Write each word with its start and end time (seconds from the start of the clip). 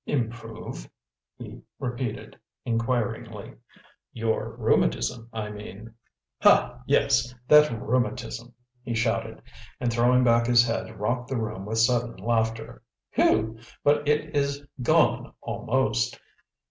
"Improve?" 0.07 0.89
he 1.37 1.61
repeated 1.77 2.35
inquiringly. 2.65 3.53
"Your 4.11 4.55
rheumatism, 4.57 5.29
I 5.31 5.51
mean." 5.51 5.93
"Ha, 6.41 6.79
yes; 6.87 7.35
that 7.47 7.71
rheumatism!" 7.71 8.51
he 8.81 8.95
shouted, 8.95 9.43
and 9.79 9.93
throwing 9.93 10.23
back 10.23 10.47
his 10.47 10.65
head, 10.65 10.99
rocked 10.99 11.27
the 11.29 11.37
room 11.37 11.65
with 11.67 11.77
sudden 11.77 12.15
laughter. 12.15 12.81
"Hew! 13.11 13.59
But 13.83 14.07
it 14.07 14.35
is 14.35 14.65
gone 14.81 15.33
almost! 15.39 16.19